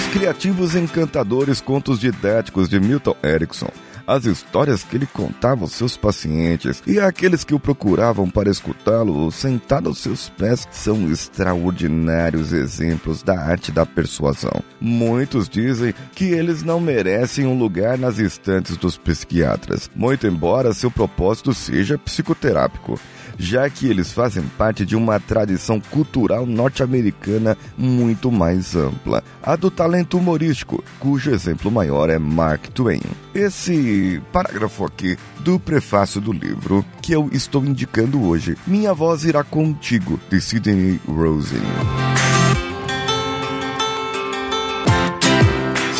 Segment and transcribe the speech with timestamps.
[0.00, 3.70] Os criativos encantadores contos didáticos de Milton Erickson.
[4.06, 6.82] As histórias que ele contava aos seus pacientes.
[6.86, 13.38] E aqueles que o procuravam para escutá-lo sentado aos seus pés são extraordinários exemplos da
[13.38, 14.64] arte da persuasão.
[14.80, 20.90] Muitos dizem que eles não merecem um lugar nas estantes dos psiquiatras, muito embora seu
[20.90, 22.98] propósito seja psicoterápico
[23.40, 29.70] já que eles fazem parte de uma tradição cultural norte-americana muito mais ampla, a do
[29.70, 33.00] talento humorístico, cujo exemplo maior é Mark Twain.
[33.34, 39.42] Esse parágrafo aqui do prefácio do livro que eu estou indicando hoje, Minha Voz Irá
[39.42, 42.09] Contigo, de Sidney Rosen.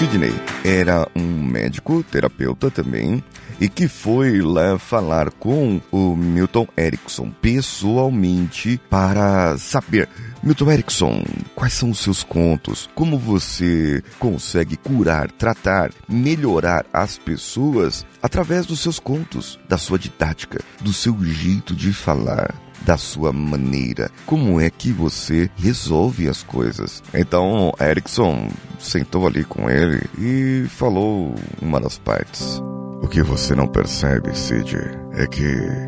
[0.01, 0.33] Sidney
[0.65, 3.23] era um médico, terapeuta também,
[3.61, 10.09] e que foi lá falar com o Milton Erickson pessoalmente para saber.
[10.43, 11.23] Milton Erickson,
[11.55, 12.89] quais são os seus contos?
[12.95, 20.65] Como você consegue curar, tratar, melhorar as pessoas através dos seus contos, da sua didática,
[20.81, 22.55] do seu jeito de falar?
[22.83, 24.11] Da sua maneira.
[24.27, 27.03] Como é que você resolve as coisas?
[27.15, 32.61] Então, Erickson sentou ali com ele e falou uma das partes.
[33.03, 34.77] O que você não percebe, Sid,
[35.15, 35.43] é que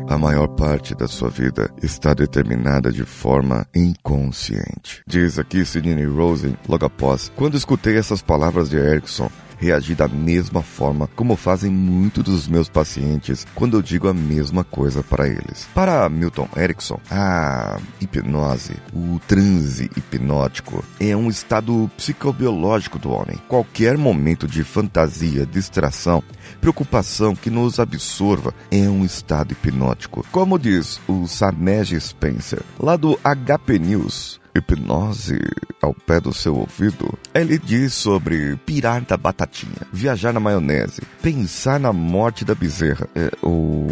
[0.09, 5.03] a maior parte da sua vida está determinada de forma inconsciente.
[5.05, 7.31] Diz aqui Sidney Rosen, logo após.
[7.35, 9.29] Quando escutei essas palavras de Erickson,
[9.63, 14.63] reagi da mesma forma como fazem muitos dos meus pacientes quando eu digo a mesma
[14.63, 15.67] coisa para eles.
[15.73, 23.41] Para Milton Erickson, a hipnose, o transe hipnótico, é um estado psicobiológico do homem.
[23.47, 26.21] Qualquer momento de fantasia, distração,
[26.59, 30.25] preocupação que nos absorva é um estado hipnótico.
[30.31, 35.39] Como diz o Samej Spencer, lá do HP News, hipnose
[35.81, 41.79] ao pé do seu ouvido, ele diz sobre pirar da batatinha, viajar na maionese, pensar
[41.79, 43.87] na morte da bezerra, é, ou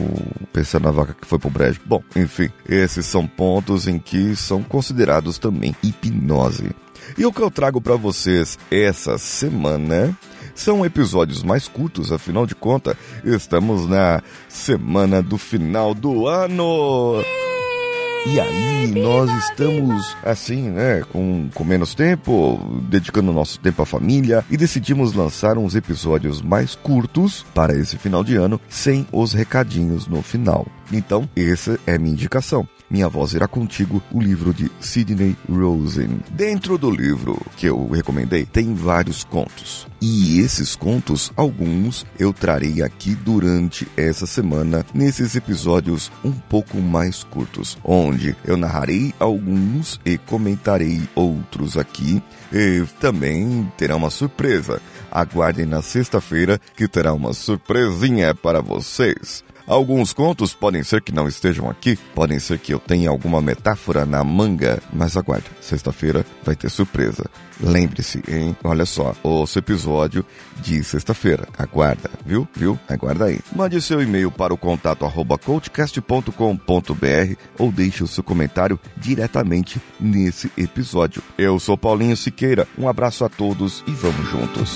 [0.53, 1.81] pensar na vaca que foi pro brejo.
[1.85, 6.71] Bom, enfim, esses são pontos em que são considerados também hipnose.
[7.17, 10.15] E o que eu trago para vocês essa semana
[10.53, 17.21] são episódios mais curtos, afinal de contas, estamos na semana do final do ano.
[18.23, 24.45] E aí, nós estamos assim, né, com, com menos tempo, dedicando nosso tempo à família
[24.49, 30.07] e decidimos lançar uns episódios mais curtos para esse final de ano, sem os recadinhos
[30.07, 30.67] no final.
[30.91, 32.67] Então, essa é a minha indicação.
[32.91, 36.19] Minha Voz Irá Contigo, o livro de Sidney Rosen.
[36.29, 39.87] Dentro do livro que eu recomendei, tem vários contos.
[40.01, 47.23] E esses contos, alguns, eu trarei aqui durante essa semana, nesses episódios um pouco mais
[47.23, 52.21] curtos, onde eu narrarei alguns e comentarei outros aqui.
[52.51, 54.81] E também terá uma surpresa.
[55.09, 59.45] Aguardem na sexta-feira que terá uma surpresinha para vocês.
[59.71, 64.05] Alguns contos podem ser que não estejam aqui, podem ser que eu tenha alguma metáfora
[64.05, 67.23] na manga, mas aguarde, sexta-feira vai ter surpresa.
[67.57, 68.53] Lembre-se, hein?
[68.65, 70.25] Olha só, o episódio
[70.57, 71.47] de sexta-feira.
[71.57, 72.45] Aguarda, viu?
[72.53, 72.77] Viu?
[72.89, 73.39] Aguarda aí.
[73.55, 80.51] Mande seu e-mail para o contato arroba coachcast.com.br ou deixe o seu comentário diretamente nesse
[80.57, 81.23] episódio.
[81.37, 84.75] Eu sou Paulinho Siqueira, um abraço a todos e vamos juntos.